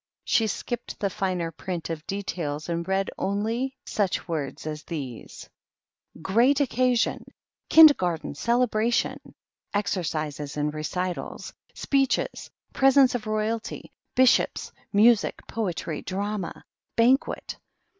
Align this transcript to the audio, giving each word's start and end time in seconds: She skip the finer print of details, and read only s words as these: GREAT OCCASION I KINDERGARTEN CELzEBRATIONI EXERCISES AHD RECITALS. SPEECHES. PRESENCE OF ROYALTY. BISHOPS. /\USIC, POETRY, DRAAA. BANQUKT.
She 0.23 0.47
skip 0.47 0.87
the 0.97 1.11
finer 1.11 1.51
print 1.51 1.91
of 1.91 2.07
details, 2.07 2.67
and 2.69 2.87
read 2.87 3.11
only 3.19 3.77
s 3.87 4.27
words 4.27 4.65
as 4.65 4.81
these: 4.85 5.47
GREAT 6.23 6.59
OCCASION 6.59 7.23
I 7.27 7.31
KINDERGARTEN 7.69 8.33
CELzEBRATIONI 8.33 9.35
EXERCISES 9.75 10.55
AHD 10.57 10.73
RECITALS. 10.73 11.53
SPEECHES. 11.75 12.49
PRESENCE 12.73 13.13
OF 13.13 13.27
ROYALTY. 13.27 13.91
BISHOPS. 14.15 14.71
/\USIC, 14.91 15.35
POETRY, 15.47 16.01
DRAAA. 16.01 16.63
BANQUKT. 16.97 17.57